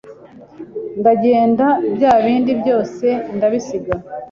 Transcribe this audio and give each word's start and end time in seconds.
ndagenda 0.99 1.65
bya 1.95 2.13
bindi 2.23 2.51
byose 2.61 3.05
ndabisiga 3.35 3.93